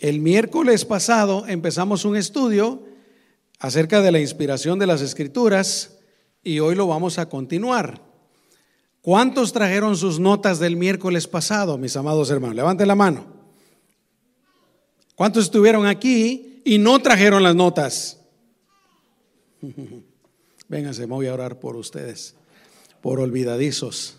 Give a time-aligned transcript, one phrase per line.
[0.00, 2.82] El miércoles pasado empezamos un estudio
[3.58, 5.98] acerca de la inspiración de las escrituras
[6.42, 8.00] y hoy lo vamos a continuar.
[9.02, 12.56] ¿Cuántos trajeron sus notas del miércoles pasado, mis amados hermanos?
[12.56, 13.26] Levanten la mano.
[15.14, 18.22] ¿Cuántos estuvieron aquí y no trajeron las notas?
[20.68, 22.36] Vénganse, me voy a orar por ustedes,
[23.02, 24.16] por olvidadizos.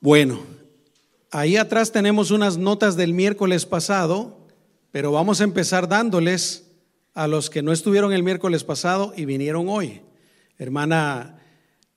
[0.00, 0.40] Bueno,
[1.30, 4.46] ahí atrás tenemos unas notas del miércoles pasado,
[4.90, 6.70] pero vamos a empezar dándoles
[7.14, 10.00] a los que no estuvieron el miércoles pasado y vinieron hoy.
[10.58, 11.40] Hermana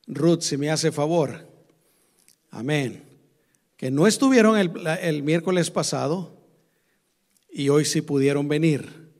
[0.08, 1.48] Ruth, si me hace favor.
[2.52, 3.04] Amén.
[3.78, 6.38] Que no estuvieron el, miércoles pasado
[7.52, 9.12] y hoy sí pudieron venir.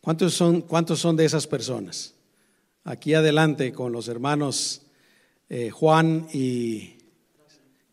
[0.00, 2.14] ¿Cuántos son, ¿Cuántos son de esas personas?
[2.84, 4.82] Aquí adelante con los hermanos
[5.48, 6.96] eh, Juan y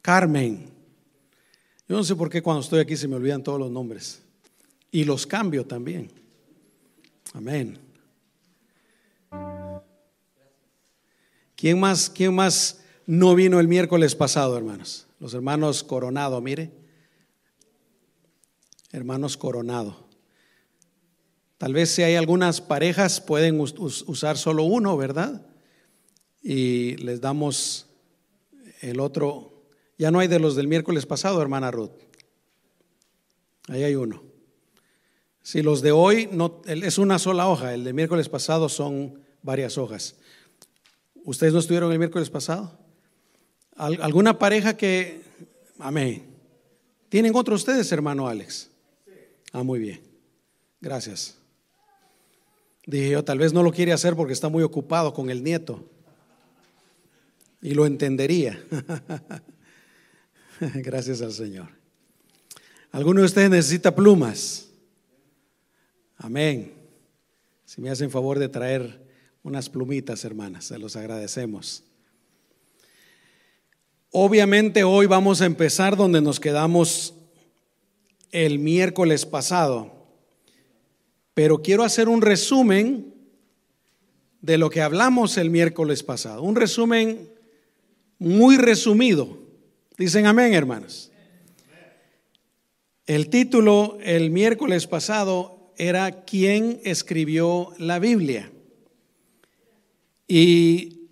[0.02, 0.72] Carmen.
[1.93, 4.23] Yo no sé por qué cuando estoy aquí se me olvidan todos los nombres.
[4.89, 6.09] Y los cambio también.
[7.33, 7.77] Amén.
[11.55, 15.05] ¿Quién más, quién más no vino el miércoles pasado, hermanos?
[15.19, 16.71] Los hermanos Coronado, mire.
[18.91, 20.08] Hermanos Coronado.
[21.59, 25.45] Tal vez si hay algunas parejas pueden usar solo uno, ¿verdad?
[26.41, 27.86] Y les damos
[28.81, 29.52] el otro.
[29.97, 31.91] Ya no hay de los del miércoles pasado, hermana Ruth.
[33.67, 34.23] Ahí hay uno.
[35.41, 39.77] Si los de hoy no, es una sola hoja, el de miércoles pasado son varias
[39.77, 40.16] hojas.
[41.25, 42.80] ¿Ustedes no estuvieron el miércoles pasado?
[43.75, 45.21] ¿Alguna pareja que...
[45.80, 46.23] Amén.
[47.09, 48.69] ¿Tienen otro ustedes, hermano Alex?
[49.52, 50.02] Ah, muy bien.
[50.80, 51.38] Gracias.
[52.86, 55.83] Dije yo, tal vez no lo quiere hacer porque está muy ocupado con el nieto.
[57.61, 58.61] Y lo entendería.
[60.75, 61.67] Gracias al Señor.
[62.91, 64.69] ¿Alguno de ustedes necesita plumas?
[66.17, 66.73] Amén.
[67.65, 69.01] Si me hacen favor de traer
[69.41, 71.83] unas plumitas, hermanas, se los agradecemos.
[74.11, 77.15] Obviamente hoy vamos a empezar donde nos quedamos
[78.31, 79.92] el miércoles pasado,
[81.33, 83.13] pero quiero hacer un resumen
[84.42, 87.27] de lo que hablamos el miércoles pasado, un resumen
[88.19, 89.42] muy resumido.
[90.03, 91.14] Dicen amén, hermanos.
[93.05, 98.52] El título el miércoles pasado era ¿Quién escribió la Biblia?
[100.27, 101.08] Y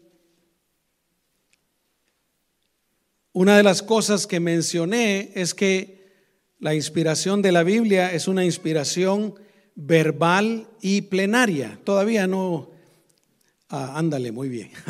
[3.31, 6.12] una de las cosas que mencioné es que
[6.59, 9.35] la inspiración de la Biblia es una inspiración
[9.74, 11.80] verbal y plenaria.
[11.85, 12.72] Todavía no...
[13.69, 14.69] Ah, ándale, muy bien.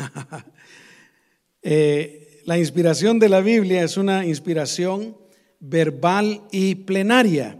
[1.64, 5.16] Eh, la inspiración de la Biblia es una inspiración
[5.60, 7.58] verbal y plenaria.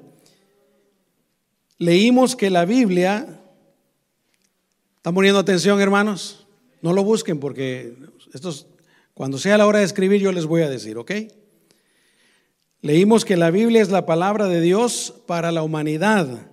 [1.78, 3.40] Leímos que la Biblia,
[4.96, 6.46] ¿están poniendo atención hermanos?
[6.80, 7.94] No lo busquen porque
[8.32, 8.66] estos,
[9.14, 11.12] cuando sea la hora de escribir yo les voy a decir, ¿ok?
[12.80, 16.46] Leímos que la Biblia es la palabra de Dios para la humanidad.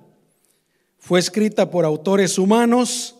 [0.99, 3.15] Fue escrita por autores humanos,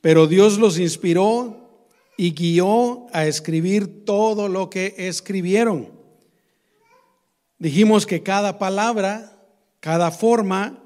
[0.00, 1.67] pero Dios los inspiró
[2.20, 5.88] y guió a escribir todo lo que escribieron.
[7.60, 9.40] Dijimos que cada palabra,
[9.78, 10.82] cada forma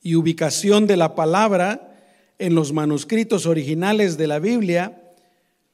[0.00, 1.92] y ubicación de la palabra
[2.38, 5.12] en los manuscritos originales de la Biblia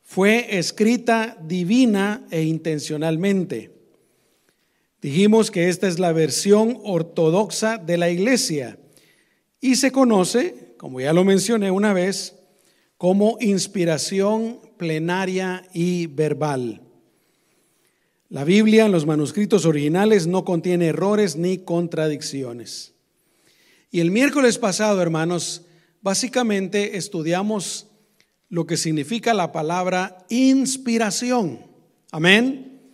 [0.02, 3.70] fue escrita divina e intencionalmente.
[5.02, 8.78] Dijimos que esta es la versión ortodoxa de la iglesia
[9.60, 12.36] y se conoce, como ya lo mencioné una vez,
[12.96, 16.80] como inspiración plenaria y verbal.
[18.28, 22.94] La Biblia en los manuscritos originales no contiene errores ni contradicciones.
[23.92, 25.66] Y el miércoles pasado, hermanos,
[26.00, 27.86] básicamente estudiamos
[28.48, 31.60] lo que significa la palabra inspiración.
[32.10, 32.90] Amén.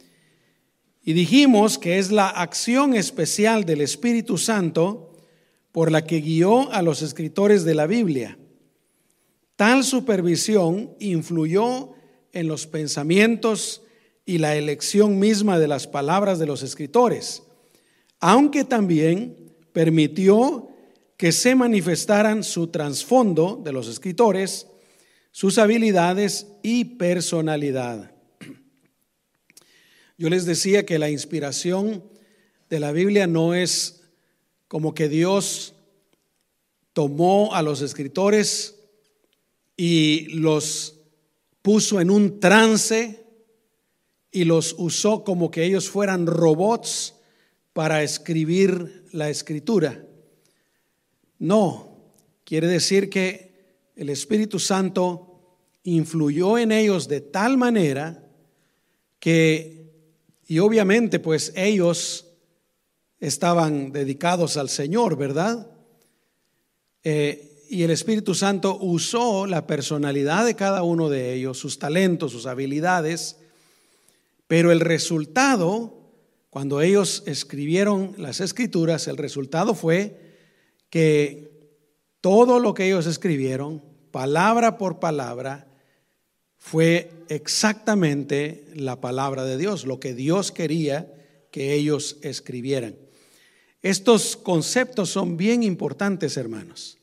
[1.03, 5.16] Y dijimos que es la acción especial del Espíritu Santo
[5.72, 8.36] por la que guió a los escritores de la Biblia.
[9.59, 11.91] Tal supervisión influyó
[12.33, 13.83] en los pensamientos
[14.25, 17.43] y la elección misma de las palabras de los escritores,
[18.21, 20.69] aunque también permitió
[21.16, 24.69] que se manifestaran su trasfondo de los escritores
[25.33, 28.13] sus habilidades y personalidad.
[30.16, 32.05] Yo les decía que la inspiración
[32.71, 34.05] de la Biblia no es
[34.69, 35.75] como que Dios
[36.93, 38.78] tomó a los escritores
[39.80, 40.97] y los
[41.63, 43.25] puso en un trance
[44.33, 47.15] y los usó como que ellos fueran robots
[47.72, 50.04] para escribir la escritura.
[51.39, 52.13] No,
[52.45, 55.28] quiere decir que el Espíritu Santo
[55.84, 58.28] influyó en ellos de tal manera
[59.21, 59.92] que,
[60.48, 62.27] y obviamente pues ellos
[63.21, 65.71] estaban dedicados al Señor, ¿verdad?
[67.04, 72.32] Eh, y el Espíritu Santo usó la personalidad de cada uno de ellos, sus talentos,
[72.32, 73.36] sus habilidades,
[74.47, 75.98] pero el resultado,
[76.50, 80.18] cuando ellos escribieron las escrituras, el resultado fue
[80.91, 81.50] que
[82.20, 85.68] todo lo que ellos escribieron, palabra por palabra,
[86.56, 91.12] fue exactamente la palabra de Dios, lo que Dios quería
[91.50, 92.97] que ellos escribieran.
[93.82, 96.97] Estos conceptos son bien importantes, hermanos.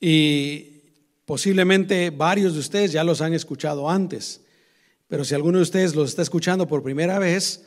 [0.00, 0.82] Y
[1.24, 4.40] posiblemente varios de ustedes ya los han escuchado antes,
[5.08, 7.64] pero si alguno de ustedes los está escuchando por primera vez,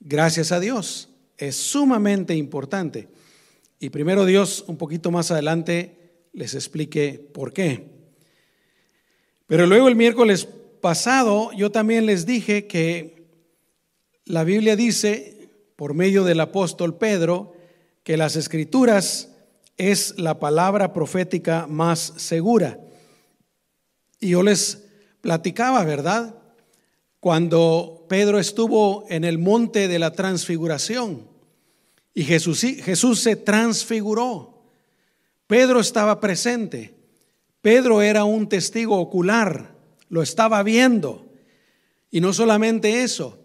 [0.00, 1.08] gracias a Dios.
[1.38, 3.08] Es sumamente importante.
[3.80, 7.88] Y primero Dios, un poquito más adelante, les explique por qué.
[9.46, 10.46] Pero luego el miércoles
[10.80, 13.24] pasado yo también les dije que
[14.26, 17.54] la Biblia dice, por medio del apóstol Pedro,
[18.02, 19.33] que las escrituras
[19.76, 22.78] es la palabra profética más segura.
[24.20, 24.84] Y yo les
[25.20, 26.34] platicaba, ¿verdad?
[27.20, 31.28] Cuando Pedro estuvo en el monte de la transfiguración
[32.12, 34.62] y Jesús, Jesús se transfiguró.
[35.46, 36.94] Pedro estaba presente.
[37.60, 39.74] Pedro era un testigo ocular,
[40.08, 41.24] lo estaba viendo.
[42.10, 43.38] Y no solamente eso,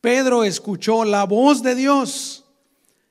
[0.00, 2.44] Pedro escuchó la voz de Dios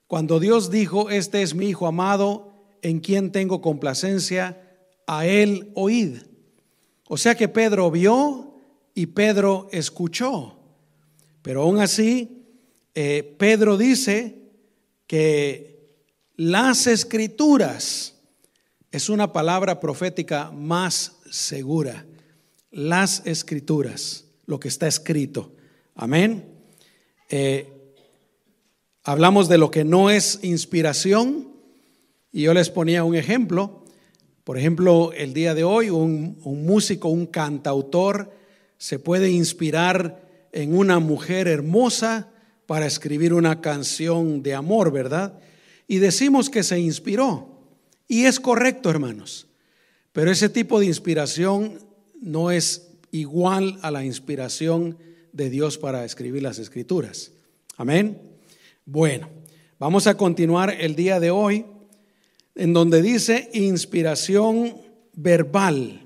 [0.07, 2.48] cuando Dios dijo, este es mi Hijo amado,
[2.81, 4.61] en quien tengo complacencia,
[5.07, 6.17] a él oíd.
[7.07, 8.53] O sea que Pedro vio
[8.93, 10.59] y Pedro escuchó.
[11.41, 12.45] Pero aún así,
[12.93, 14.37] eh, Pedro dice
[15.07, 15.69] que
[16.35, 18.15] las escrituras
[18.91, 22.05] es una palabra profética más segura.
[22.71, 25.53] Las escrituras, lo que está escrito.
[25.95, 26.45] Amén.
[27.29, 27.95] Eh,
[29.03, 31.49] hablamos de lo que no es inspiración
[32.31, 33.83] y yo les ponía un ejemplo.
[34.43, 38.31] Por ejemplo, el día de hoy un, un músico, un cantautor,
[38.77, 42.29] se puede inspirar en una mujer hermosa
[42.65, 45.39] para escribir una canción de amor, ¿verdad?
[45.87, 47.59] Y decimos que se inspiró.
[48.07, 49.47] Y es correcto, hermanos.
[50.11, 51.79] Pero ese tipo de inspiración
[52.21, 54.97] no es igual a la inspiración
[55.31, 57.31] de Dios para escribir las escrituras.
[57.77, 58.21] Amén.
[58.85, 59.29] Bueno,
[59.77, 61.65] vamos a continuar el día de hoy
[62.59, 64.75] en donde dice inspiración
[65.13, 66.05] verbal.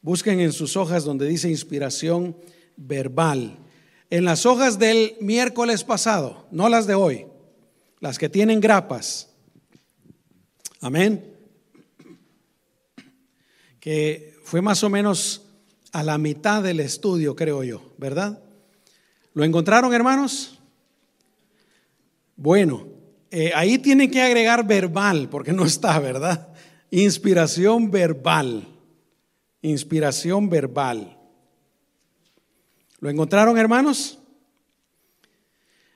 [0.00, 2.36] Busquen en sus hojas donde dice inspiración
[2.76, 3.58] verbal
[4.12, 7.24] en las hojas del miércoles pasado, no las de hoy,
[7.98, 9.30] las que tienen grapas.
[10.82, 11.34] Amén.
[13.80, 15.46] Que fue más o menos
[15.92, 18.38] a la mitad del estudio, creo yo, ¿verdad?
[19.32, 20.58] ¿Lo encontraron, hermanos?
[22.36, 22.91] Bueno,
[23.34, 26.48] eh, ahí tienen que agregar verbal, porque no está, ¿verdad?
[26.90, 28.68] Inspiración verbal.
[29.62, 31.16] Inspiración verbal.
[33.00, 34.18] ¿Lo encontraron, hermanos?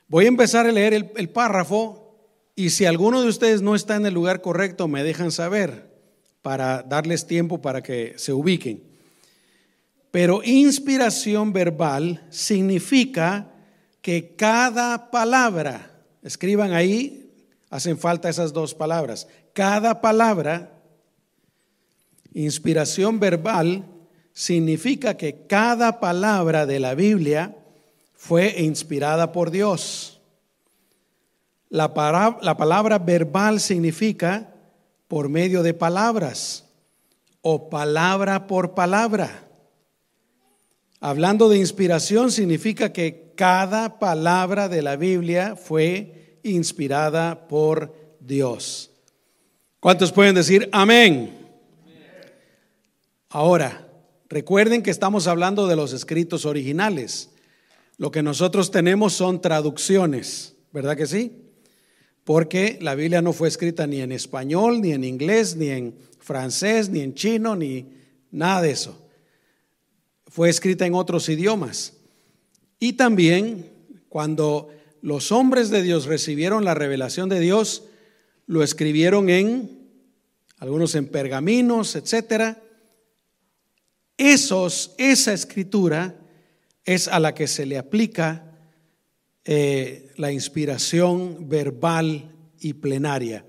[0.09, 2.17] Voy a empezar a leer el, párrafo
[2.55, 5.95] y si alguno de ustedes no está en el lugar correcto, me dejan saber
[6.41, 8.83] para darles tiempo para que se ubiquen.
[10.11, 13.53] Pero inspiración verbal significa
[14.01, 15.91] que cada palabra,
[16.23, 17.26] escriban ahí,
[17.77, 20.73] hacen falta esas dos palabras, cada palabra,
[22.33, 23.85] inspiración verbal
[24.33, 27.57] significa que cada palabra de la Biblia
[28.15, 30.21] fue inspirada por Dios.
[31.69, 31.93] La,
[32.43, 34.55] la, palabra verbal significa
[35.09, 36.65] por medio de palabras
[37.43, 39.49] o palabra por palabra.
[41.01, 48.91] Hablando de inspiración significa que cada palabra de la Biblia fue inspirada por Dios.
[49.81, 51.33] ¿Cuántos pueden decir amén?
[53.29, 53.87] Ahora,
[54.29, 57.31] Recuerden que estamos hablando de los escritos originales.
[57.97, 61.33] Lo que nosotros tenemos son traducciones, ¿verdad que sí?
[62.25, 66.89] Porque la Biblia no fue escrita ni en español, ni en inglés, ni en francés,
[66.89, 67.87] ni en chino, ni
[68.33, 69.01] nada de eso.
[70.27, 71.93] Fue escrita en otros idiomas.
[72.81, 73.71] Y también
[74.09, 74.71] cuando
[75.07, 77.85] los hombres de Dios recibieron la revelación de Dios,
[78.49, 79.89] lo escribieron en
[80.59, 82.61] algunos en pergaminos, etcétera,
[84.17, 86.17] esos, esa escritura
[86.85, 88.59] es a la que se le aplica
[89.45, 93.45] eh, la inspiración verbal y plenaria.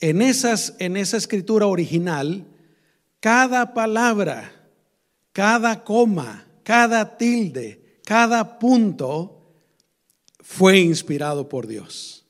[0.00, 2.46] en, esas, en esa escritura original,
[3.20, 4.50] cada palabra,
[5.32, 9.39] cada coma, cada tilde, cada punto
[10.50, 12.26] fue inspirado por Dios.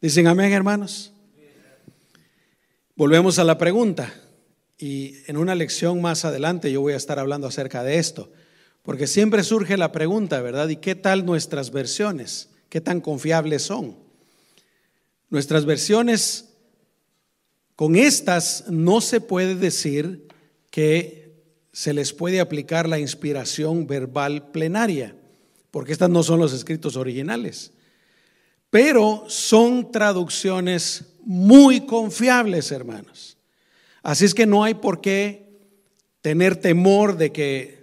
[0.00, 1.12] ¿Dicen amén, hermanos?
[2.96, 4.14] Volvemos a la pregunta.
[4.78, 8.32] Y en una lección más adelante yo voy a estar hablando acerca de esto.
[8.82, 10.70] Porque siempre surge la pregunta, ¿verdad?
[10.70, 12.48] ¿Y qué tal nuestras versiones?
[12.70, 13.98] ¿Qué tan confiables son?
[15.28, 16.54] Nuestras versiones,
[17.76, 20.26] con estas no se puede decir
[20.70, 21.34] que
[21.70, 25.19] se les puede aplicar la inspiración verbal plenaria,
[25.70, 27.72] porque estas no son los escritos originales.
[28.70, 33.36] Pero son traducciones muy confiables, hermanos.
[34.02, 35.50] Así es que no hay por qué
[36.22, 37.80] tener temor de que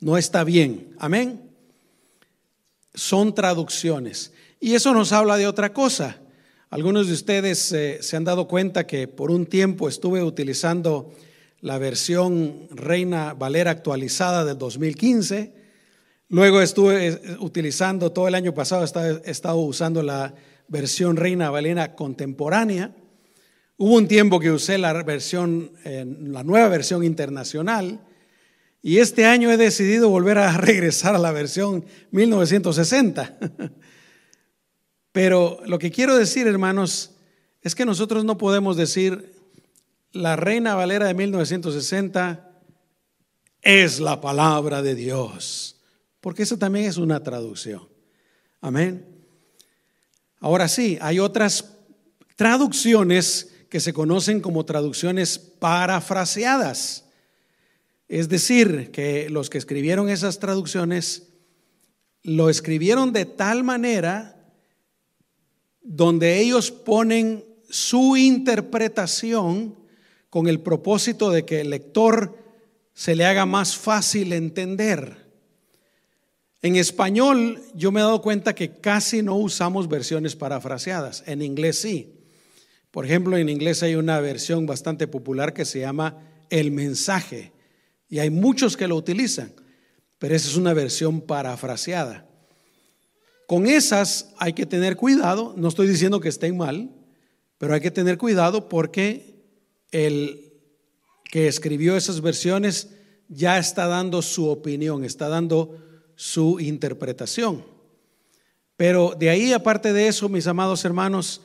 [0.00, 0.94] no está bien.
[0.98, 1.50] Amén.
[2.94, 4.32] Son traducciones.
[4.60, 6.20] Y eso nos habla de otra cosa.
[6.70, 11.12] Algunos de ustedes eh, se han dado cuenta que por un tiempo estuve utilizando
[11.60, 15.63] la versión Reina Valera actualizada del 2015.
[16.28, 18.84] Luego estuve eh, utilizando, todo el año pasado
[19.24, 20.34] he estado usando la
[20.68, 22.94] versión Reina Valera contemporánea.
[23.76, 28.00] Hubo un tiempo que usé la versión, la nueva versión internacional.
[28.82, 33.36] Y este año he decidido volver a regresar a la versión 1960.
[35.12, 37.12] Pero lo que quiero decir, hermanos,
[37.62, 39.32] es que nosotros no podemos decir
[40.12, 42.50] la Reina Valera de 1960
[43.62, 45.73] es la palabra de Dios,
[46.24, 47.86] porque eso también es una traducción.
[48.62, 49.04] Amén.
[50.40, 51.76] Ahora sí, hay otras
[52.34, 57.04] traducciones que se conocen como traducciones parafraseadas.
[58.08, 61.24] Es decir, que los que escribieron esas traducciones
[62.22, 64.50] lo escribieron de tal manera
[65.82, 69.74] donde ellos ponen su interpretación
[70.30, 72.34] con el propósito de que el lector
[72.94, 75.23] se le haga más fácil entender.
[76.64, 81.78] En español yo me he dado cuenta que casi no usamos versiones parafraseadas, en inglés
[81.78, 82.14] sí.
[82.90, 87.52] Por ejemplo, en inglés hay una versión bastante popular que se llama El mensaje
[88.08, 89.52] y hay muchos que lo utilizan,
[90.18, 92.26] pero esa es una versión parafraseada.
[93.46, 96.90] Con esas hay que tener cuidado, no estoy diciendo que estén mal,
[97.58, 99.44] pero hay que tener cuidado porque
[99.90, 100.50] el
[101.24, 102.88] que escribió esas versiones
[103.28, 105.84] ya está dando su opinión, está dando
[106.16, 107.64] su interpretación.
[108.76, 111.42] Pero de ahí, aparte de eso, mis amados hermanos,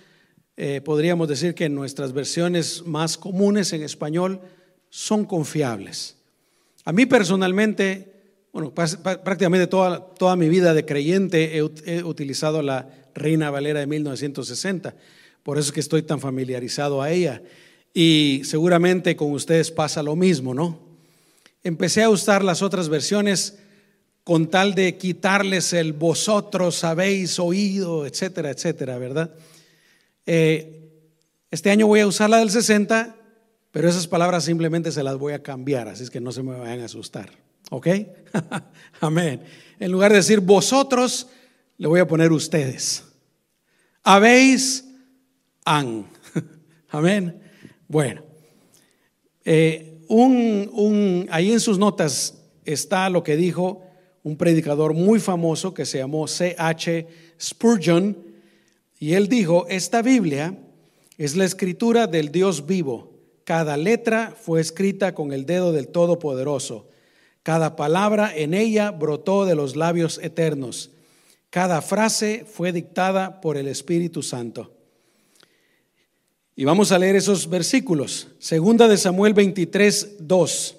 [0.57, 4.41] eh, podríamos decir que nuestras versiones más comunes en español
[4.89, 6.17] son confiables.
[6.85, 8.11] A mí personalmente,
[8.51, 14.95] bueno, prácticamente toda, toda mi vida de creyente he, utilizado la Reina Valera de 1960,
[15.43, 17.41] por eso es que estoy tan familiarizado a ella.
[17.93, 20.79] Y seguramente con ustedes pasa lo mismo, ¿no?
[21.63, 23.59] Empecé a usar las otras versiones
[24.29, 29.33] con tal de quitarles el vosotros habéis oído, etcétera, etcétera, ¿verdad?
[30.27, 30.91] Eh,
[31.49, 33.15] este año voy a usar la del 60
[33.71, 36.55] pero esas palabras simplemente se las voy a cambiar, así es que no se me
[36.55, 37.31] vayan a asustar.
[37.71, 37.87] ¿Ok?
[39.01, 39.41] Amén.
[39.79, 41.25] En lugar de decir vosotros,
[41.79, 43.03] le voy a poner ustedes.
[44.03, 44.85] Habéis,
[45.65, 46.05] han.
[46.89, 47.41] Amén.
[47.87, 48.21] Bueno,
[49.43, 53.88] eh, un, ahí en sus notas está lo que dijo
[54.23, 57.07] un predicador muy famoso que se llamó C.H.
[57.39, 58.17] Spurgeon,
[58.99, 60.57] y él dijo, esta Biblia
[61.17, 63.09] es la escritura del Dios vivo
[63.49, 66.87] cada letra fue escrita con el dedo del Todopoderoso.
[67.41, 70.91] Cada palabra en ella brotó de los labios eternos.
[71.49, 74.71] Cada frase fue dictada por el Espíritu Santo.
[76.55, 78.27] Y vamos a leer esos versículos.
[78.37, 80.75] Segunda de Samuel 23, 2.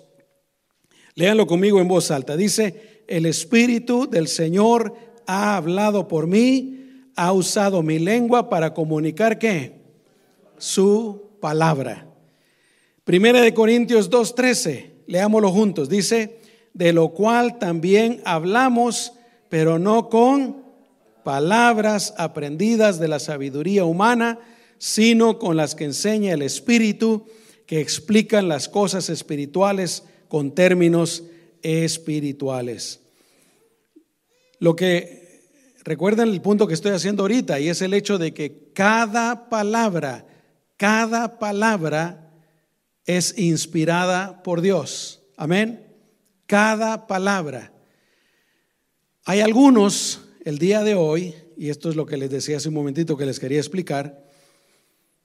[1.16, 2.36] Léanlo conmigo en voz alta.
[2.36, 4.94] Dice, el Espíritu del Señor
[5.26, 9.82] ha hablado por mí, ha usado mi lengua para comunicar qué?
[10.58, 12.06] Su palabra.
[13.04, 16.38] Primera de Corintios 2:13, leámoslo juntos, dice,
[16.72, 19.12] de lo cual también hablamos,
[19.48, 20.62] pero no con
[21.24, 24.38] palabras aprendidas de la sabiduría humana,
[24.78, 27.26] sino con las que enseña el Espíritu,
[27.66, 31.24] que explican las cosas espirituales con términos
[31.62, 33.00] espirituales.
[34.58, 35.20] Lo que
[35.84, 40.26] recuerden el punto que estoy haciendo ahorita y es el hecho de que cada palabra,
[40.76, 42.30] cada palabra
[43.06, 45.22] es inspirada por Dios.
[45.36, 45.86] Amén.
[46.46, 47.72] Cada palabra.
[49.24, 52.74] Hay algunos el día de hoy, y esto es lo que les decía hace un
[52.74, 54.24] momentito que les quería explicar,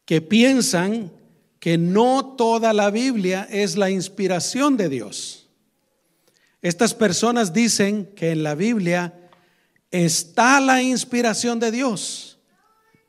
[0.05, 1.11] que piensan
[1.59, 5.44] que no toda la Biblia es la inspiración de Dios.
[6.65, 9.13] Estas personas dicen que en la Biblia
[9.91, 12.39] está la inspiración de Dios,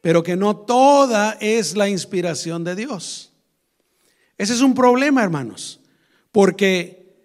[0.03, 3.33] pero que no toda es la inspiración de Dios.
[4.37, 5.81] Ese es un problema, hermanos,
[6.33, 7.17] porque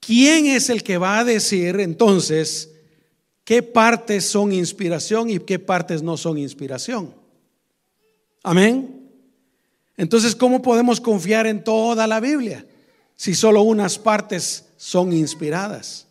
[0.00, 2.70] ¿quién es el que va a decir entonces
[3.44, 7.14] qué partes son inspiración y qué partes no son inspiración?
[8.42, 9.10] Amén.
[9.98, 12.64] Entonces, ¿cómo podemos confiar en toda la Biblia
[13.14, 16.06] si solo unas partes son inspiradas?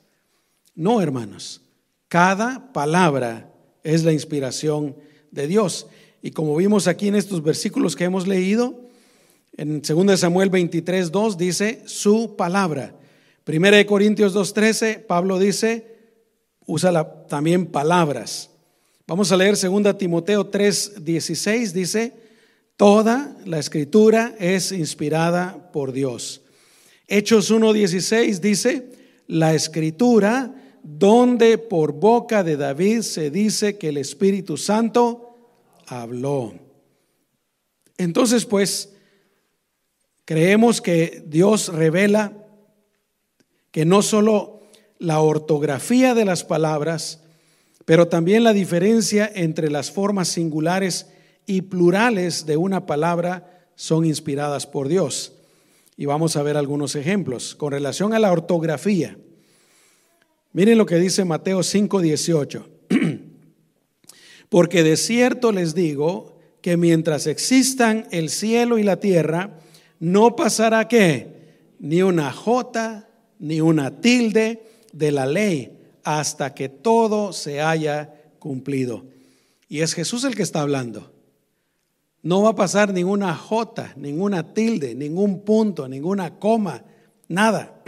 [0.74, 1.62] No, hermanos.
[2.08, 3.54] Cada palabra
[3.84, 4.96] es la inspiración
[5.30, 5.86] de Dios.
[6.24, 8.90] Y como vimos aquí en estos versículos que hemos leído,
[9.58, 12.96] en 2 Samuel 23, 2 dice su palabra.
[13.46, 15.96] 1 Corintios 2.13, Pablo dice,
[16.66, 18.50] usa también palabras.
[19.06, 22.14] Vamos a leer 2 Timoteo 3.16, dice,
[22.76, 26.43] toda la escritura es inspirada por Dios.
[27.08, 28.92] Hechos 1.16 dice,
[29.28, 35.38] la escritura donde por boca de David se dice que el Espíritu Santo
[35.88, 36.54] habló.
[37.98, 38.94] Entonces, pues,
[40.26, 42.34] creemos que Dios revela
[43.72, 44.62] que no solo
[45.00, 47.22] la ortografía de las palabras,
[47.86, 51.08] pero también la diferencia entre las formas singulares
[51.46, 55.34] y plurales de una palabra son inspiradas por Dios.
[55.96, 59.18] Y vamos a ver algunos ejemplos con relación a la ortografía.
[60.52, 62.64] Miren lo que dice Mateo 5:18.
[64.50, 69.60] Porque de cierto les digo que mientras existan el cielo y la tierra,
[70.00, 71.34] no pasará qué?
[71.80, 73.10] Ni una jota,
[73.40, 79.06] ni una tilde de la ley, hasta que todo se haya cumplido.
[79.68, 81.13] Y es Jesús el que está hablando.
[82.24, 86.84] No va a pasar ninguna jota, ninguna tilde, ningún punto, ninguna coma,
[87.28, 87.84] nada.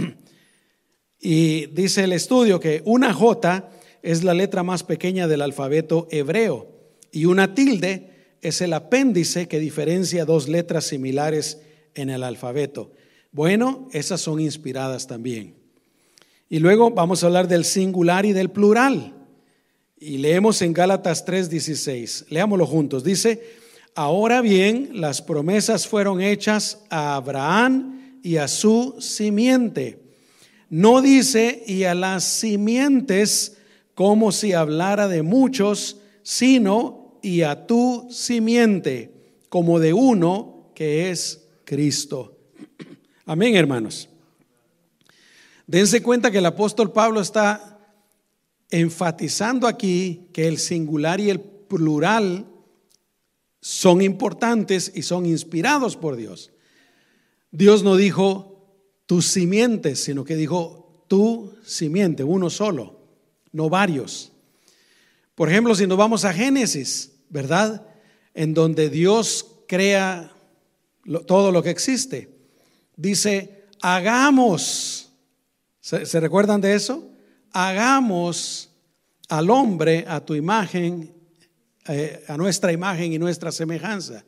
[1.20, 3.70] Y dice el estudio que una J
[4.04, 6.70] es la letra más pequeña del alfabeto hebreo
[7.12, 11.62] y una tilde es el apéndice que diferencia dos letras similares
[11.96, 12.92] en el alfabeto.
[13.32, 15.56] Bueno, esas son inspiradas también.
[16.48, 19.16] Y luego vamos a hablar del singular y del plural.
[19.98, 22.26] Y leemos en Gálatas 3:16.
[22.30, 23.04] Leámoslo juntos.
[23.04, 23.42] Dice,
[23.96, 30.00] ahora bien, las promesas fueron hechas a Abraham y a su simiente.
[30.70, 33.58] No dice y a las simientes
[33.94, 39.12] como si hablara de muchos, sino y a tu simiente
[39.50, 42.38] como de uno que es Cristo.
[43.26, 44.10] Amén, hermanos.
[45.66, 47.80] Dense cuenta que el apóstol Pablo está
[48.70, 52.46] enfatizando aquí que el singular y el plural
[53.66, 56.52] son importantes y son inspirados por Dios.
[57.50, 58.64] Dios no dijo,
[59.08, 63.00] tus simientes, sino que dijo tu simiente, uno solo,
[63.52, 64.32] no varios.
[65.34, 67.88] Por ejemplo, si nos vamos a Génesis, ¿verdad?
[68.36, 70.32] En donde Dios crea
[71.26, 72.30] todo lo que existe.
[72.96, 75.10] Dice, hagamos,
[75.80, 77.10] ¿se, recuerdan de eso?
[77.52, 78.70] Hagamos
[79.28, 81.15] al hombre a tu imagen,
[81.88, 84.24] eh, a nuestra imagen y nuestra semejanza.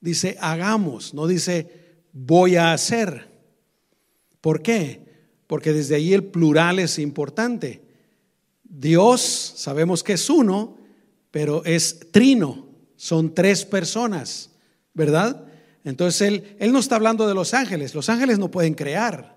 [0.00, 1.68] Dice, hagamos, no dice,
[2.12, 3.28] voy a hacer.
[4.40, 5.02] ¿Por qué?
[5.46, 7.82] Porque desde ahí el plural es importante.
[8.62, 10.78] Dios, sabemos que es uno,
[11.30, 14.50] pero es trino, son tres personas,
[14.92, 15.44] ¿verdad?
[15.82, 19.34] Entonces él, él no está hablando de los ángeles, los ángeles no pueden crear.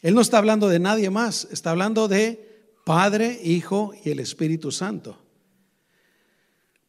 [0.00, 4.70] Él no está hablando de nadie más, está hablando de Padre, Hijo y el Espíritu
[4.70, 5.25] Santo.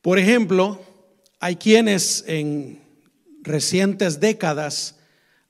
[0.08, 0.80] Por ejemplo,
[1.41, 2.82] hay quienes en
[3.41, 4.96] recientes décadas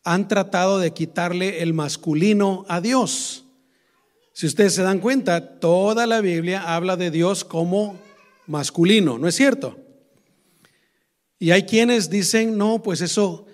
[0.03, 3.45] han tratado de quitarle el masculino a Dios.
[4.33, 7.99] Si ustedes se dan cuenta, toda la Biblia habla de Dios como
[8.47, 9.77] masculino, ¿no es cierto?
[11.37, 13.45] Y hay quienes dicen, no, pues eso,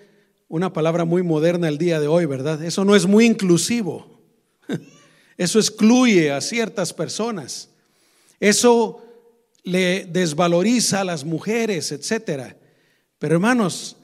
[0.48, 2.64] una palabra muy moderna el día de hoy, ¿verdad?
[2.64, 4.22] Eso no es muy inclusivo.
[5.36, 7.68] Eso excluye a ciertas personas.
[8.40, 9.02] Eso
[9.64, 12.56] le desvaloriza a las mujeres, etcétera.
[13.18, 13.96] Pero hermanos,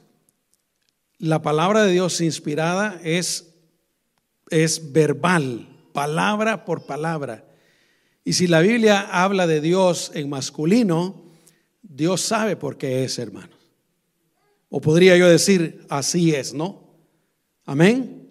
[1.18, 3.52] la palabra de Dios inspirada es,
[4.48, 7.44] es verbal, palabra por palabra.
[8.24, 11.22] Y si la Biblia habla de Dios en masculino,
[11.82, 13.58] Dios sabe por qué es, hermanos.
[14.70, 16.88] O podría yo decir, así es, ¿no?
[17.66, 18.30] Amén.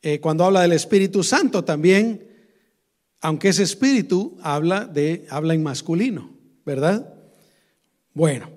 [0.00, 2.29] Eh, cuando habla del Espíritu Santo también,
[3.20, 6.30] aunque ese espíritu habla de habla en masculino,
[6.64, 7.14] ¿verdad?
[8.14, 8.50] Bueno,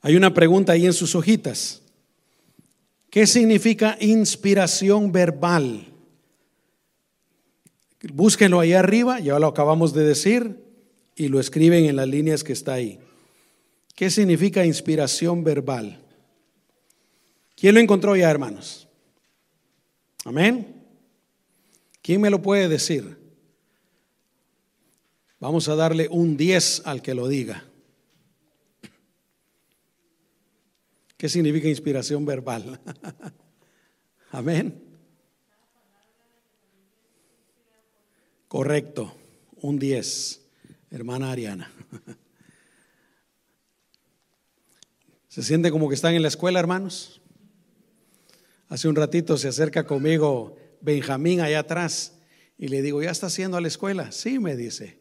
[0.00, 1.82] Hay una pregunta ahí en sus hojitas.
[3.10, 5.88] ¿Qué significa inspiración verbal?
[8.12, 10.62] Búsquenlo ahí arriba, ya lo acabamos de decir,
[11.16, 13.00] y lo escriben en las líneas que está ahí.
[13.96, 16.00] ¿Qué significa inspiración verbal?
[17.56, 18.86] ¿Quién lo encontró ya, hermanos?
[20.24, 20.77] Amén.
[22.08, 23.18] ¿Quién me lo puede decir?
[25.38, 27.66] Vamos a darle un 10 al que lo diga.
[31.18, 32.80] ¿Qué significa inspiración verbal?
[34.32, 34.82] Amén.
[38.48, 39.14] Correcto,
[39.60, 40.40] un 10,
[40.90, 41.70] hermana Ariana.
[45.28, 47.20] ¿Se siente como que están en la escuela, hermanos?
[48.70, 52.18] Hace un ratito se acerca conmigo Benjamín allá atrás
[52.58, 54.10] y le digo, ¿ya está haciendo a la escuela?
[54.12, 54.98] Sí, me dice.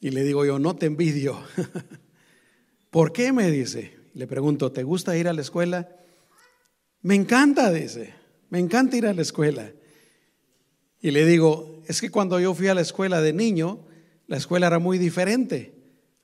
[0.00, 1.40] Y le digo yo, no te envidio.
[2.90, 3.32] ¿Por qué?
[3.32, 3.96] Me dice.
[4.14, 5.88] Le pregunto, ¿te gusta ir a la escuela?
[7.02, 8.14] Me encanta, dice,
[8.50, 9.70] me encanta ir a la escuela.
[11.00, 13.86] Y le digo, es que cuando yo fui a la escuela de niño,
[14.26, 15.74] la escuela era muy diferente.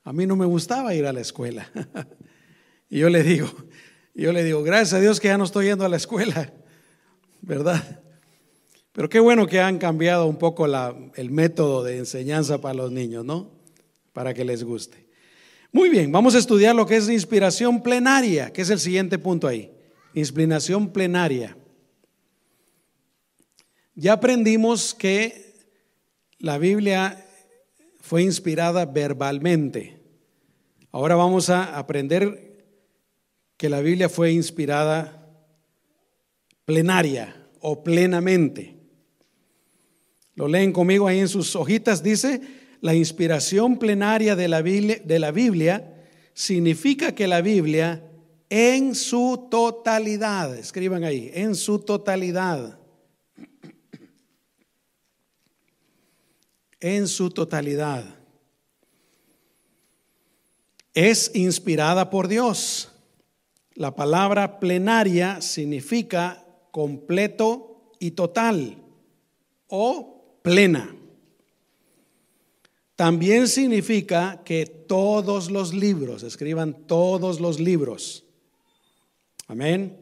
[0.03, 1.71] A mí no me gustaba ir a la escuela.
[2.89, 3.49] y yo le digo,
[4.13, 6.51] yo le digo, gracias a Dios que ya no estoy yendo a la escuela,
[7.41, 8.02] ¿verdad?
[8.93, 13.25] Pero qué bueno que han cambiado un poco el método de enseñanza para los niños,
[13.25, 13.49] ¿no?
[14.13, 15.07] Para que les guste.
[15.71, 19.47] Muy bien, vamos a estudiar lo que es inspiración plenaria, que es el siguiente punto
[19.47, 19.71] ahí.
[20.13, 21.57] Inspiración plenaria.
[23.95, 25.55] Ya aprendimos que
[26.37, 27.25] la Biblia
[27.99, 29.99] fue inspirada verbalmente.
[30.91, 32.63] Ahora vamos a aprender
[33.57, 35.27] que la Biblia fue inspirada
[36.65, 38.82] plenaria o plenamente.
[40.35, 42.41] Lo leen conmigo ahí en sus hojitas, dice,
[42.81, 48.09] la inspiración plenaria de la, Biblia, significa que la Biblia
[48.49, 52.79] en su totalidad, escriban ahí, en su totalidad,
[56.79, 58.03] en su totalidad,
[60.93, 62.91] es inspirada por Dios.
[63.75, 68.77] La palabra plenaria significa completo y total
[69.67, 70.12] o
[70.43, 70.95] plena.
[72.95, 78.23] También significa que todos los libros, escriban todos los libros.
[79.47, 79.97] Amén.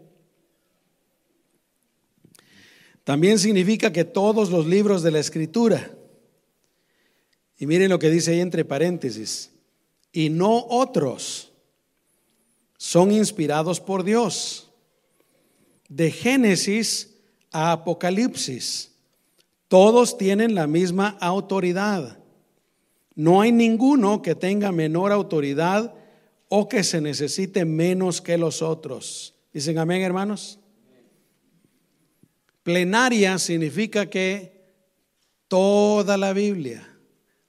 [3.05, 5.97] También significa que todos los libros de la escritura.
[7.57, 9.51] Y miren lo que dice ahí entre paréntesis.
[10.11, 11.51] Y no otros
[12.77, 14.69] son inspirados por Dios.
[15.87, 17.15] De Génesis
[17.51, 18.90] a Apocalipsis.
[19.71, 22.19] Todos tienen la misma autoridad.
[23.15, 25.95] No hay ninguno que tenga menor autoridad
[26.49, 29.33] o que se necesite menos que los otros.
[29.53, 30.59] Dicen amén, hermanos.
[32.63, 34.61] Plenaria significa que
[35.47, 36.85] toda la Biblia,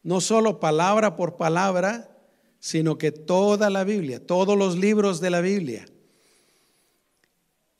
[0.04, 2.16] no solo palabra por palabra,
[2.60, 5.86] sino que toda la Biblia, todos los libros de la Biblia.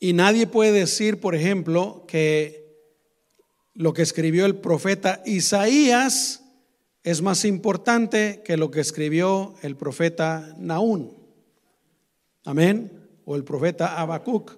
[0.01, 2.62] Y nadie puede decir, por ejemplo, que
[3.75, 6.43] lo que escribió el profeta Isaías
[7.03, 11.17] es más importante que lo que escribió el profeta Naún.
[12.45, 12.93] Amén.
[13.25, 14.57] O el profeta Habacuc.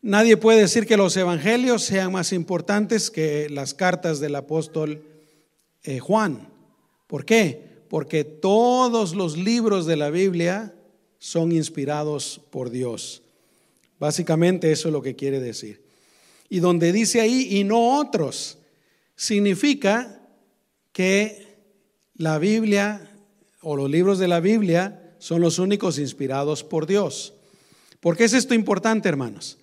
[0.00, 5.02] Nadie puede decir que los evangelios sean más importantes que las cartas del apóstol
[5.82, 6.48] eh, Juan.
[7.06, 7.82] ¿Por qué?
[7.88, 10.74] Porque todos los libros de la Biblia
[11.18, 13.22] son inspirados por Dios.
[13.98, 15.87] Básicamente eso es lo que quiere decir.
[16.48, 18.58] Y donde dice ahí, y no otros,
[19.16, 20.20] significa
[20.92, 21.46] que
[22.14, 23.10] la Biblia
[23.60, 27.34] o los libros de la Biblia son los únicos inspirados por Dios.
[28.00, 29.58] ¿Por qué es esto importante, hermanos?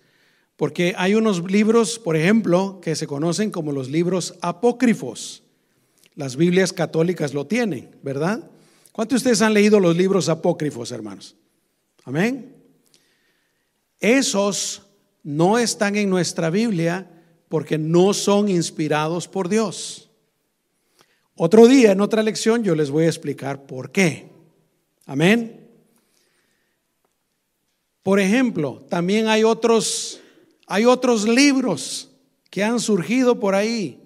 [0.57, 5.43] Porque hay unos libros, por ejemplo, que se conocen como los libros apócrifos.
[6.15, 8.49] Las Biblias católicas lo tienen, ¿verdad?
[8.91, 11.35] ¿Cuántos de ustedes han leído los libros apócrifos, hermanos?
[12.05, 12.55] Amén.
[13.99, 14.83] Esos
[15.25, 17.11] no están en nuestra Biblia
[17.49, 20.11] porque no son inspirados por Dios.
[21.35, 24.29] Otro día, en otra lección, yo les voy a explicar por qué.
[25.07, 25.67] Amén.
[28.03, 30.21] Por ejemplo, también hay otros,
[30.67, 32.11] hay otros libros
[32.51, 33.99] que han surgido por ahí.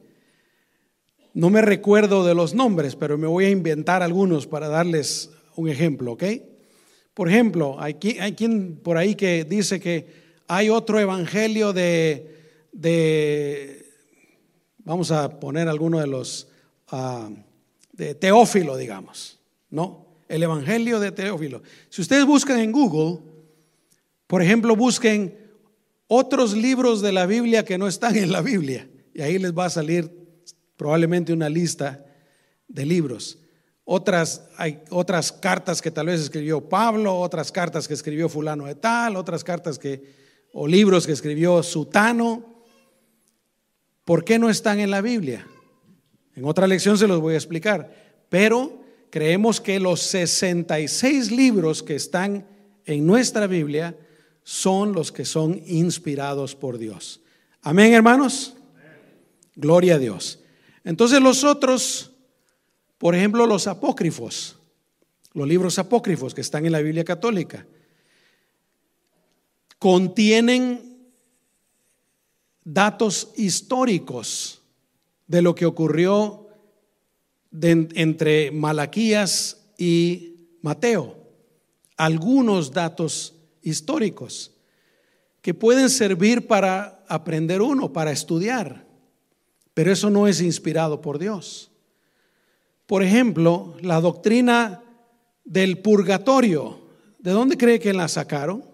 [1.33, 5.67] No me recuerdo de los nombres, pero me voy a inventar algunos para darles un
[5.67, 6.23] ejemplo, ¿ok?
[7.13, 10.18] Por ejemplo, hay, hay quien por ahí que dice que
[10.49, 13.85] hay otro evangelio de, de
[14.79, 16.49] vamos a poner alguno de los
[16.91, 17.29] Ah,
[17.93, 20.07] de Teófilo, digamos, ¿no?
[20.27, 21.61] el Evangelio de Teófilo.
[21.89, 23.19] Si ustedes buscan en Google,
[24.25, 25.37] por ejemplo, busquen
[26.07, 29.65] otros libros de la Biblia que no están en la Biblia, y ahí les va
[29.65, 30.09] a salir
[30.77, 32.05] probablemente una lista
[32.67, 33.39] de libros.
[33.83, 38.75] Otras, hay otras cartas que tal vez escribió Pablo, otras cartas que escribió fulano de
[38.75, 42.63] tal, otras cartas que, o libros que escribió Sutano.
[44.05, 45.47] ¿Por qué no están en la Biblia?
[46.35, 48.25] En otra lección se los voy a explicar.
[48.29, 52.47] Pero creemos que los 66 libros que están
[52.85, 53.97] en nuestra Biblia
[54.43, 57.21] son los que son inspirados por Dios.
[57.61, 58.55] Amén, hermanos.
[59.55, 60.39] Gloria a Dios.
[60.83, 62.09] Entonces los otros
[62.99, 64.57] por ejemplo, los apócrifos,
[65.33, 67.65] los libros apócrifos que están en la Biblia católica,
[69.79, 71.09] contienen
[72.63, 74.61] datos históricos
[75.25, 76.47] de lo que ocurrió
[77.51, 81.15] entre Malaquías y Mateo.
[81.97, 84.51] Algunos datos históricos
[85.41, 88.85] que pueden servir para aprender uno, para estudiar,
[89.73, 91.71] pero eso no es inspirado por Dios.
[92.85, 94.83] Por ejemplo, la doctrina
[95.43, 96.79] del purgatorio.
[97.19, 98.68] ¿De dónde cree que la sacaron?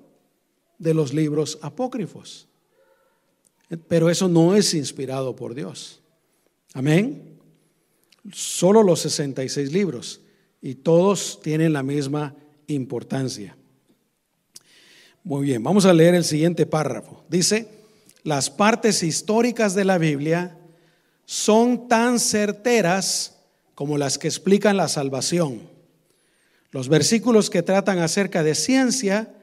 [0.77, 2.47] De los libros apócrifos.
[3.87, 6.01] Pero eso no es inspirado por Dios.
[6.73, 7.39] Amén.
[8.31, 10.21] Solo los 66 libros.
[10.61, 12.35] Y todos tienen la misma
[12.67, 13.55] importancia.
[15.23, 17.23] Muy bien, vamos a leer el siguiente párrafo.
[17.29, 17.67] Dice,
[18.23, 20.57] las partes históricas de la Biblia
[21.25, 23.37] son tan certeras
[23.73, 25.61] como las que explican la salvación.
[26.71, 29.33] Los versículos que tratan acerca de ciencia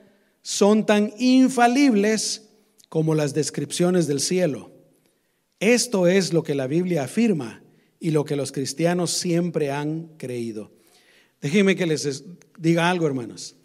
[0.42, 2.50] son tan infalibles
[2.88, 4.70] como las descripciones del cielo.
[5.60, 7.62] Esto es lo que la Biblia afirma
[8.00, 10.72] y lo que los cristianos siempre han creído.
[11.40, 12.24] Déjenme que les
[12.58, 13.56] diga algo, hermanos.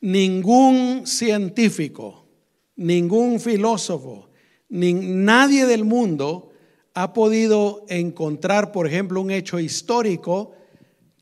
[0.00, 2.26] Ningún científico,
[2.76, 4.30] ningún filósofo,
[4.68, 6.52] ni nadie del mundo
[6.94, 10.52] ha podido encontrar, por ejemplo, un hecho histórico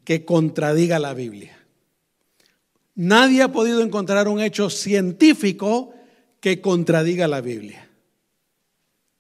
[0.04, 1.57] que contradiga la Biblia.
[2.98, 5.94] Nadie ha podido encontrar un hecho científico
[6.40, 7.88] que contradiga la Biblia.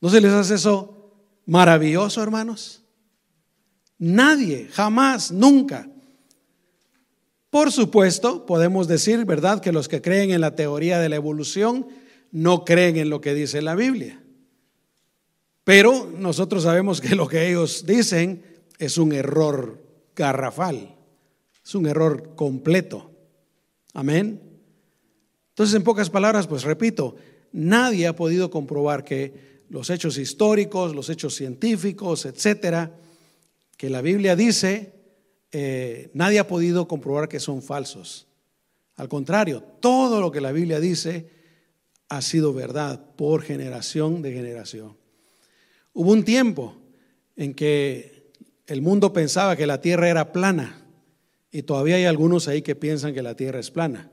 [0.00, 1.14] ¿No se les hace eso
[1.46, 2.82] maravilloso, hermanos?
[3.96, 5.88] Nadie, jamás, nunca.
[7.50, 11.86] Por supuesto, podemos decir, ¿verdad?, que los que creen en la teoría de la evolución
[12.32, 14.20] no creen en lo que dice la Biblia.
[15.62, 18.42] Pero nosotros sabemos que lo que ellos dicen
[18.80, 19.80] es un error
[20.16, 20.96] garrafal,
[21.64, 23.07] es un error completo.
[23.94, 24.40] Amén.
[25.50, 27.16] Entonces, en pocas palabras, pues repito,
[27.52, 32.92] nadie ha podido comprobar que los hechos históricos, los hechos científicos, etcétera,
[33.76, 34.92] que la Biblia dice,
[35.52, 38.26] eh, nadie ha podido comprobar que son falsos.
[38.96, 41.30] Al contrario, todo lo que la Biblia dice
[42.08, 44.96] ha sido verdad por generación de generación.
[45.92, 46.76] Hubo un tiempo
[47.36, 48.32] en que
[48.66, 50.87] el mundo pensaba que la tierra era plana
[51.50, 54.10] y todavía hay algunos ahí que piensan que la tierra es plana.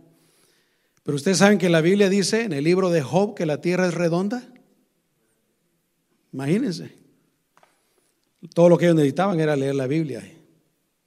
[1.04, 3.88] Pero ustedes saben que la Biblia dice en el libro de Job que la tierra
[3.88, 4.48] es redonda.
[6.34, 6.92] Imagínense.
[8.54, 10.24] Todo lo que ellos necesitaban era leer la Biblia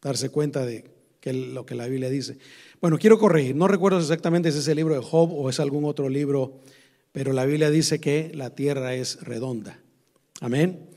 [0.03, 0.85] darse cuenta de
[1.21, 2.39] que lo que la Biblia dice.
[2.81, 5.85] Bueno, quiero corregir, no recuerdo exactamente si es el libro de Job o es algún
[5.85, 6.61] otro libro,
[7.13, 9.81] pero la Biblia dice que la tierra es redonda.
[10.41, 10.89] Amén.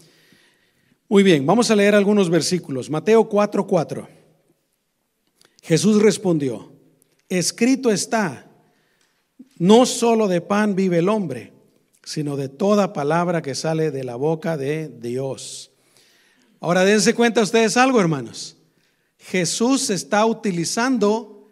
[1.10, 2.90] Muy bien, vamos a leer algunos versículos.
[2.90, 3.66] Mateo 4:4.
[3.66, 4.21] 4.
[5.62, 6.72] Jesús respondió,
[7.30, 8.48] escrito está,
[9.58, 11.54] no solo de pan vive el hombre,
[12.04, 15.72] sino de toda palabra que sale de la boca de Dios.
[16.60, 18.58] Ahora dense cuenta ustedes algo, hermanos.
[19.18, 21.48] Jesús está utilizando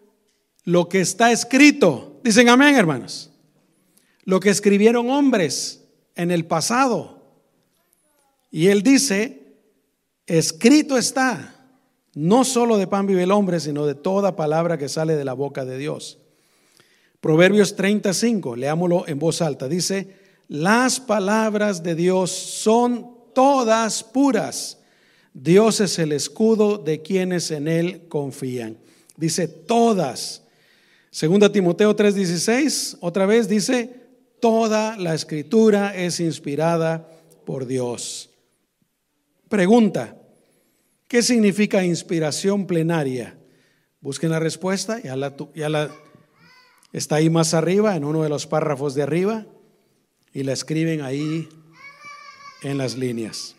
[0.63, 2.19] lo que está escrito.
[2.23, 3.29] Dicen amén, hermanos.
[4.23, 5.83] Lo que escribieron hombres
[6.15, 7.23] en el pasado.
[8.51, 9.55] Y él dice,
[10.25, 11.58] escrito está,
[12.15, 15.33] no solo de pan vive el hombre, sino de toda palabra que sale de la
[15.33, 16.19] boca de Dios.
[17.21, 20.15] Proverbios 35, leámoslo en voz alta, dice,
[20.47, 24.79] las palabras de Dios son todas puras.
[25.33, 28.77] Dios es el escudo de quienes en él confían.
[29.15, 30.43] Dice todas.
[31.11, 33.95] Segunda Timoteo 3:16, otra vez dice,
[34.39, 37.07] toda la escritura es inspirada
[37.45, 38.29] por Dios.
[39.49, 40.18] Pregunta,
[41.09, 43.37] ¿qué significa inspiración plenaria?
[43.99, 45.91] Busquen la respuesta, ya la,
[46.93, 49.45] está ahí más arriba, en uno de los párrafos de arriba,
[50.33, 51.49] y la escriben ahí
[52.61, 53.55] en las líneas.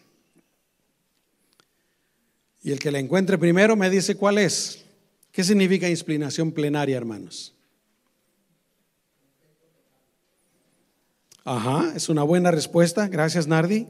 [2.63, 4.85] Y el que la encuentre primero me dice cuál es.
[5.33, 7.55] ¿Qué significa inspiración plenaria, hermanos?
[11.45, 13.09] Ajá, es una buena respuesta.
[13.09, 13.89] Gracias, Nardi.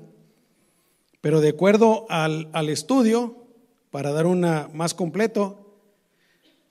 [1.20, 3.39] Pero de acuerdo al, al estudio,
[3.90, 5.66] para dar una más completo,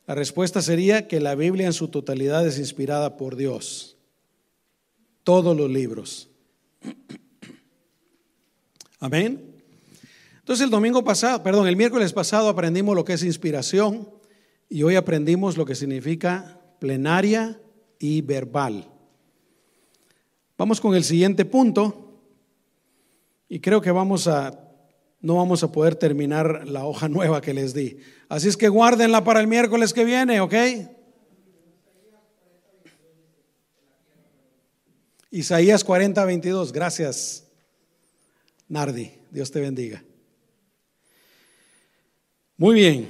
[0.08, 3.98] la respuesta sería que la Biblia en su totalidad es inspirada por Dios.
[5.24, 6.30] Todos los libros.
[9.00, 9.62] Amén.
[10.40, 14.10] Entonces el domingo pasado, perdón, el miércoles pasado aprendimos lo que es inspiración
[14.68, 17.62] y hoy aprendimos lo que significa plenaria
[18.00, 18.88] y verbal.
[20.58, 22.20] Vamos con el siguiente punto
[23.48, 24.69] y creo que vamos a
[25.22, 27.98] no vamos a poder terminar la hoja nueva que les di.
[28.30, 30.54] Así es que guárdenla para el miércoles que viene, ¿ok?
[35.32, 36.72] Isaías 40, 22.
[36.72, 37.46] Gracias,
[38.68, 39.12] Nardi.
[39.30, 40.04] Dios te bendiga.
[42.58, 43.08] Muy bien.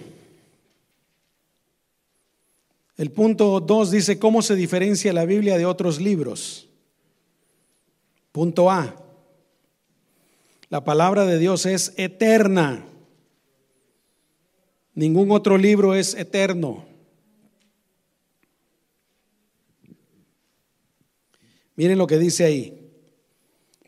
[2.98, 6.68] El punto 2 dice, ¿cómo se diferencia la Biblia de otros libros?
[8.34, 8.94] Punto A.
[10.70, 12.86] La palabra de Dios es eterna.
[14.94, 16.86] Ningún otro libro es eterno.
[21.76, 22.92] Miren lo que dice ahí.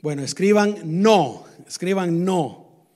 [0.01, 2.87] Bueno, escriban no, escriban no.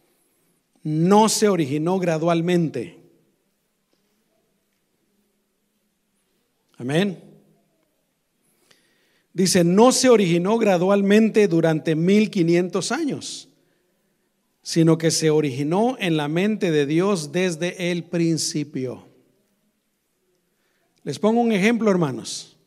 [0.82, 2.98] No se originó gradualmente.
[6.78, 7.20] Amén.
[9.34, 13.50] Dice, no se originó gradualmente durante 1500 años
[14.66, 19.06] sino que se originó en la mente de Dios desde el principio.
[21.04, 22.58] Les pongo un ejemplo, hermanos.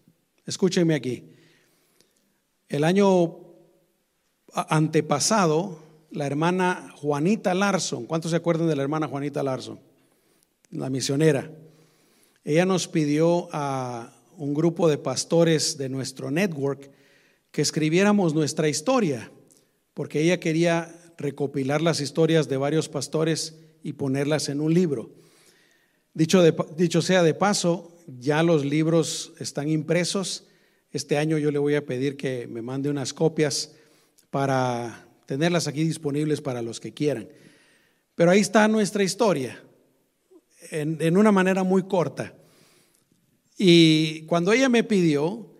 [0.46, 1.24] Escúchenme aquí.
[2.68, 3.40] El año
[4.54, 5.80] antepasado,
[6.12, 9.80] la hermana Juanita Larson, ¿cuántos se acuerdan de la hermana Juanita Larson?
[10.70, 11.50] La misionera.
[12.44, 16.92] Ella nos pidió a un grupo de pastores de nuestro network
[17.50, 19.32] que escribiéramos nuestra historia,
[19.94, 25.10] porque ella quería recopilar las historias de varios pastores y ponerlas en un libro.
[26.14, 30.46] Dicho, sea de paso, ya los libros están impresos.
[30.90, 33.74] Este año yo le voy a pedir que me mande unas copias
[34.30, 37.28] para tenerlas aquí disponibles para los que quieran.
[38.14, 39.62] Pero ahí está nuestra historia,
[40.70, 42.34] en, en una manera muy corta.
[43.56, 45.52] Y cuando ella me pidió,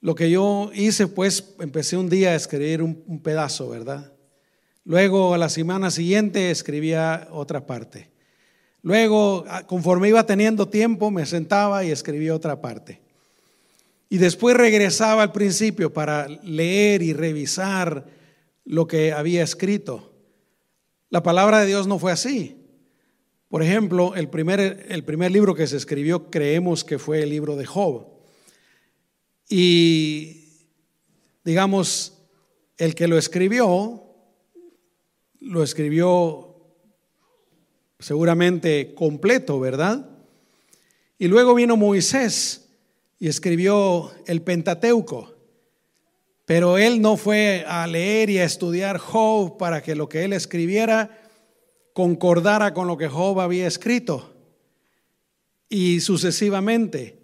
[0.00, 4.12] lo que yo hice, pues empecé un día a escribir un, un pedazo, ¿verdad?
[4.90, 8.10] Luego, a la semana siguiente, escribía otra parte.
[8.82, 13.00] Luego, conforme iba teniendo tiempo, me sentaba y escribía otra parte.
[14.08, 18.04] Y después regresaba al principio para leer y revisar
[18.64, 20.12] lo que había escrito.
[21.08, 22.56] La palabra de Dios no fue así.
[23.48, 27.54] Por ejemplo, el primer, el primer libro que se escribió creemos que fue el libro
[27.54, 28.08] de Job.
[29.48, 30.64] Y
[31.44, 32.18] digamos,
[32.76, 34.08] el que lo escribió
[35.40, 36.54] lo escribió
[37.98, 40.08] seguramente completo, ¿verdad?
[41.18, 42.68] Y luego vino Moisés
[43.18, 45.34] y escribió el Pentateuco.
[46.46, 50.32] Pero él no fue a leer y a estudiar Job para que lo que él
[50.32, 51.18] escribiera
[51.92, 54.34] concordara con lo que Job había escrito.
[55.68, 57.20] Y sucesivamente.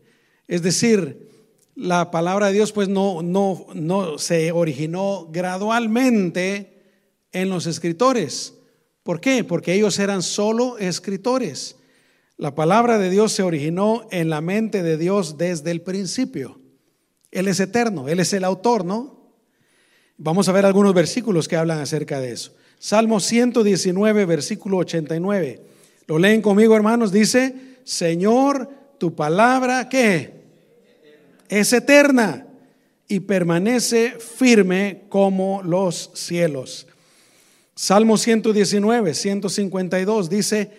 [0.46, 1.28] Es decir,
[1.74, 6.75] la palabra de Dios pues no, no, no se originó gradualmente
[7.36, 8.54] en los escritores.
[9.02, 9.44] ¿Por qué?
[9.44, 11.76] Porque ellos eran solo escritores.
[12.38, 16.58] La palabra de Dios se originó en la mente de Dios desde el principio.
[17.30, 19.34] Él es eterno, Él es el autor, ¿no?
[20.16, 22.54] Vamos a ver algunos versículos que hablan acerca de eso.
[22.78, 25.60] Salmo 119, versículo 89.
[26.06, 27.12] Lo leen conmigo, hermanos.
[27.12, 30.40] Dice, Señor, tu palabra, ¿qué?
[31.50, 32.46] Es eterna
[33.08, 36.86] y permanece firme como los cielos.
[37.78, 40.70] Salmo 119, 152 dice,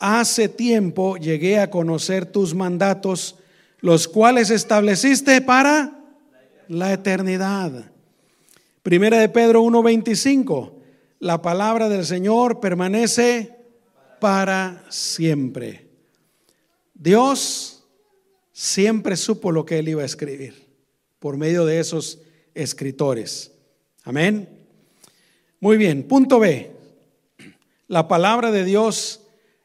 [0.00, 3.36] hace tiempo llegué a conocer tus mandatos,
[3.78, 5.96] los cuales estableciste para
[6.66, 7.92] la eternidad.
[8.82, 10.72] Primera de Pedro 1:25,
[11.20, 13.54] la palabra del Señor permanece
[14.18, 15.86] para siempre.
[16.94, 17.84] Dios
[18.52, 20.66] siempre supo lo que él iba a escribir
[21.20, 22.18] por medio de esos
[22.54, 23.52] escritores.
[24.02, 24.59] Amén.
[25.60, 26.70] Muy bien, punto B.
[27.86, 29.20] La palabra de Dios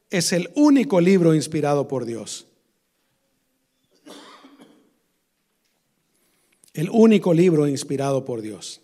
[0.09, 2.47] es el único libro inspirado por Dios.
[6.73, 8.81] El único libro inspirado por Dios.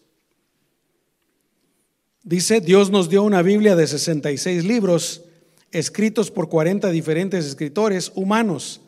[2.23, 5.23] Dice, Dios nos dio una Biblia de 66 libros
[5.71, 8.81] escritos por 40 diferentes escritores humanos.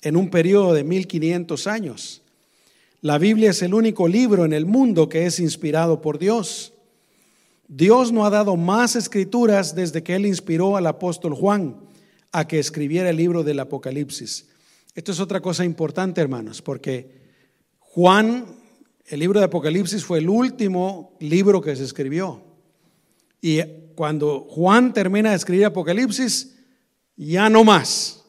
[0.00, 2.22] en un periodo de 1500 años.
[3.00, 6.72] La Biblia es el único libro en el mundo que es inspirado por Dios.
[7.68, 11.76] Dios no ha dado más escrituras desde que Él inspiró al apóstol Juan
[12.32, 14.48] a que escribiera el libro del Apocalipsis.
[14.94, 17.18] Esto es otra cosa importante, hermanos, porque
[17.78, 18.46] Juan,
[19.06, 22.42] el libro de Apocalipsis fue el último libro que se escribió.
[23.42, 23.60] Y
[23.94, 26.56] cuando Juan termina de escribir Apocalipsis,
[27.16, 28.24] ya no más,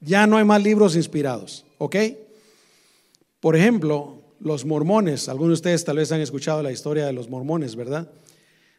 [0.00, 1.96] ya no hay más libros inspirados, ¿ok?
[3.40, 7.28] Por ejemplo, los mormones, algunos de ustedes tal vez han escuchado la historia de los
[7.28, 8.10] mormones, ¿verdad?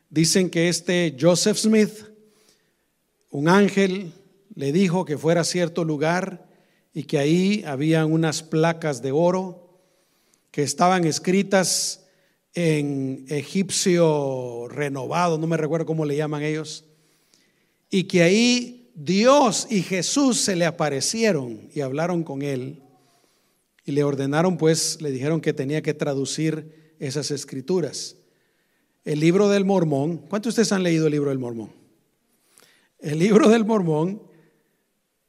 [0.09, 2.05] Dicen que este Joseph Smith,
[3.29, 4.13] un ángel,
[4.55, 6.47] le dijo que fuera a cierto lugar
[6.93, 9.81] y que ahí habían unas placas de oro
[10.51, 12.05] que estaban escritas
[12.53, 16.85] en egipcio renovado, no me recuerdo cómo le llaman ellos,
[17.91, 22.81] y que ahí Dios y Jesús se le aparecieron y hablaron con él
[23.85, 28.16] y le ordenaron pues, le dijeron que tenía que traducir esas escrituras.
[29.07, 31.71] El libro del Mormón, ¿cuántos de ustedes han leído el libro del Mormón?
[32.99, 34.21] El libro del Mormón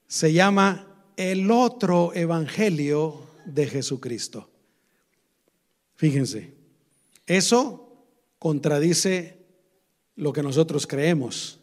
[0.09, 4.51] se llama el otro evangelio de Jesucristo.
[5.95, 6.55] Fíjense,
[7.25, 8.05] eso
[8.41, 9.47] contradice
[10.17, 11.61] lo que nosotros creemos.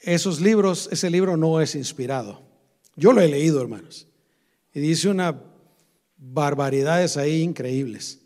[0.00, 2.40] Esos libros, ese libro no es inspirado.
[2.96, 4.06] Yo lo he leído, hermanos,
[4.72, 5.34] y dice unas
[6.16, 8.17] barbaridades ahí increíbles.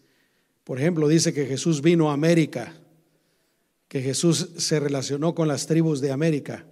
[0.65, 2.75] Por ejemplo, dice que Jesús vino a América,
[3.89, 6.65] que Jesús se relacionó con las tribus de América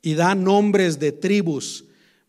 [0.00, 1.86] y da nombres de tribus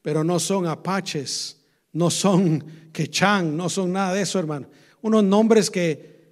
[0.07, 1.57] pero no son apaches,
[1.91, 4.69] no son quechán, no son nada de eso, hermano.
[5.01, 6.31] Unos nombres que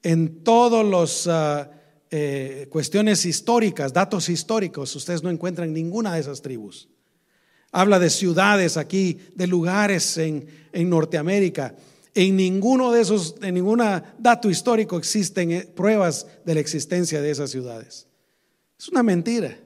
[0.00, 1.68] en todas las ah,
[2.08, 6.88] eh, cuestiones históricas, datos históricos, ustedes no encuentran ninguna de esas tribus.
[7.72, 11.74] Habla de ciudades aquí, de lugares en, en Norteamérica.
[12.16, 13.82] En ninguno de esos, en ningún
[14.18, 18.06] dato histórico existen eh, pruebas de la existencia de esas ciudades.
[18.78, 19.58] Es una mentira,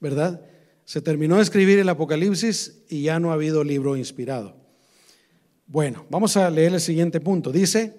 [0.00, 0.40] ¿verdad?
[0.86, 4.56] Se terminó de escribir el Apocalipsis y ya no ha habido libro inspirado.
[5.66, 7.52] Bueno, vamos a leer el siguiente punto.
[7.52, 7.92] Dice,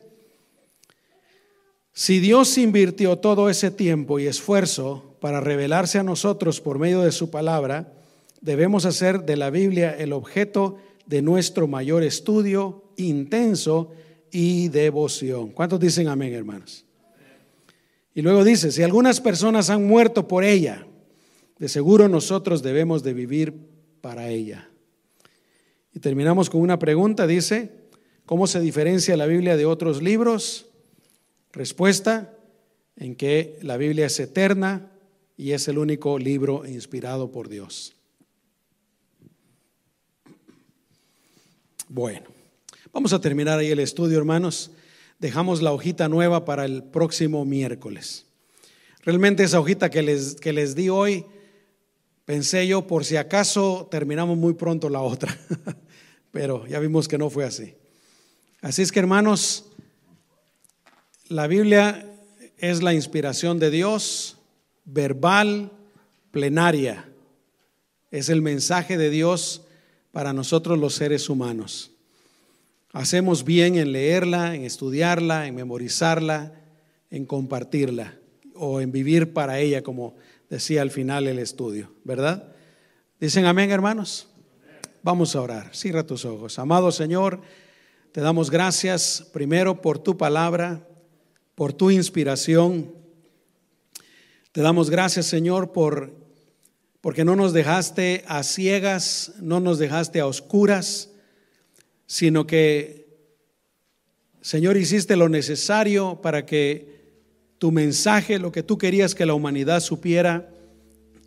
[1.93, 7.11] si Dios invirtió todo ese tiempo y esfuerzo para revelarse a nosotros por medio de
[7.11, 7.93] su palabra,
[8.41, 13.91] debemos hacer de la Biblia el objeto de nuestro mayor estudio intenso
[14.31, 15.51] y devoción.
[15.51, 16.85] ¿Cuántos dicen amén, hermanos?
[18.13, 20.87] Y luego dice, si algunas personas han muerto por ella,
[21.59, 23.53] de seguro nosotros debemos de vivir
[24.01, 24.69] para ella.
[25.93, 27.71] Y terminamos con una pregunta, dice,
[28.25, 30.67] ¿cómo se diferencia la Biblia de otros libros?
[31.51, 32.33] Respuesta,
[32.97, 34.91] en que la Biblia es eterna
[35.37, 37.95] y es el único libro inspirado por Dios.
[41.87, 42.34] Bueno,
[42.95, 44.71] vamos a terminar ahí el estudio, hermanos.
[45.19, 48.25] Dejamos la hojita nueva para el próximo miércoles.
[49.03, 51.25] Realmente esa hojita que les, que les di hoy
[52.25, 55.37] Pensé yo, por si acaso terminamos muy pronto la otra,
[56.31, 57.75] pero ya vimos que no fue así.
[58.61, 59.65] Así es que hermanos,
[61.27, 62.11] la Biblia
[62.57, 64.37] es la inspiración de Dios,
[64.85, 65.71] verbal,
[66.31, 67.07] plenaria.
[68.09, 69.61] Es el mensaje de Dios
[70.11, 71.91] para nosotros los seres humanos.
[72.95, 76.53] Hacemos bien en leerla, en estudiarla, en memorizarla,
[77.09, 78.17] en compartirla
[78.53, 80.15] o en vivir para ella como
[80.49, 82.55] decía al final el estudio, ¿verdad?
[83.19, 84.29] Dicen amén, hermanos.
[85.03, 85.75] Vamos a orar.
[85.75, 86.57] Cierra tus ojos.
[86.57, 87.41] Amado Señor,
[88.13, 90.87] te damos gracias primero por tu palabra,
[91.53, 92.93] por tu inspiración.
[94.53, 96.13] Te damos gracias, Señor, por
[97.01, 101.09] porque no nos dejaste a ciegas, no nos dejaste a oscuras,
[102.05, 103.05] sino que
[104.41, 106.95] Señor hiciste lo necesario para que
[107.57, 110.49] tu mensaje, lo que tú querías que la humanidad supiera,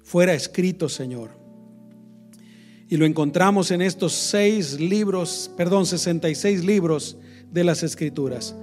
[0.05, 1.31] fuera escrito, Señor.
[2.89, 7.17] Y lo encontramos en estos seis libros, perdón, 66 libros
[7.51, 8.55] de las Escrituras.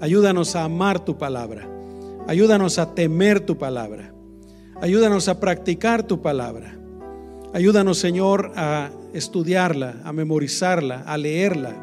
[0.00, 1.68] Ayúdanos a amar tu palabra.
[2.26, 4.12] Ayúdanos a temer tu palabra.
[4.80, 6.78] Ayúdanos a practicar tu palabra.
[7.52, 11.76] Ayúdanos, Señor, a estudiarla, a memorizarla, a leerla,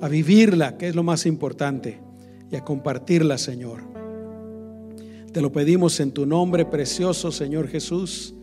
[0.00, 2.00] a vivirla, que es lo más importante
[2.50, 3.82] y a compartirla, Señor.
[5.32, 8.34] Te lo pedimos en tu nombre precioso, Señor Jesús,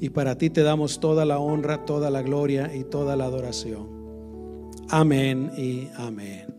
[0.00, 3.88] y para ti te damos toda la honra, toda la gloria y toda la adoración.
[4.88, 6.57] Amén y amén.